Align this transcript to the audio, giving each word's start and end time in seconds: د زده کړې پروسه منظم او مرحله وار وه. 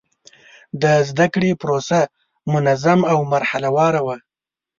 د 0.81 0.83
زده 1.09 1.25
کړې 1.33 1.51
پروسه 1.61 1.99
منظم 2.53 2.99
او 3.11 3.19
مرحله 3.33 3.67
وار 3.75 3.95
وه. 4.05 4.17